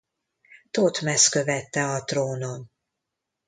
Thotmesz 0.71 1.27
követte 1.29 1.85
a 1.85 2.03
trónon. 2.03 2.69